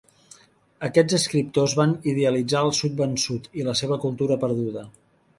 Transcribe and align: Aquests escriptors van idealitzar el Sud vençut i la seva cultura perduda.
Aquests 0.85 1.17
escriptors 1.17 1.75
van 1.79 1.93
idealitzar 2.13 2.63
el 2.69 2.73
Sud 2.77 2.95
vençut 3.01 3.45
i 3.61 3.67
la 3.67 3.75
seva 3.83 3.99
cultura 4.07 4.39
perduda. 4.45 4.87